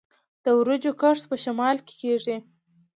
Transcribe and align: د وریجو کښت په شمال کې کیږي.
د 0.43 0.45
وریجو 0.59 0.91
کښت 1.01 1.23
په 1.29 1.35
شمال 1.43 1.77
کې 1.85 1.93
کیږي. 2.01 2.37